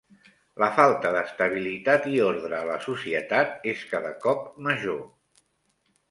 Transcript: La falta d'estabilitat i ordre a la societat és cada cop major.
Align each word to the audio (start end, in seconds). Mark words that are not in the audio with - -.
La 0.61 0.67
falta 0.75 1.09
d'estabilitat 1.15 2.07
i 2.13 2.21
ordre 2.27 2.57
a 2.59 2.63
la 2.69 2.77
societat 2.85 3.67
és 3.73 3.83
cada 3.91 4.13
cop 4.25 4.49
major. 4.69 4.99